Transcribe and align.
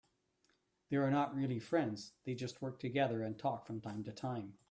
They 0.89 0.97
are 0.97 1.11
not 1.11 1.35
really 1.35 1.59
friends, 1.59 2.13
they 2.25 2.33
just 2.33 2.59
work 2.59 2.79
together 2.79 3.21
and 3.21 3.37
talk 3.37 3.67
from 3.67 3.81
time 3.81 4.03
to 4.05 4.11
time. 4.11 4.55